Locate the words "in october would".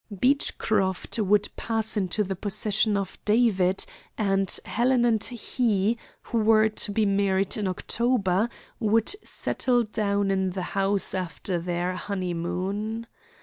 7.55-9.09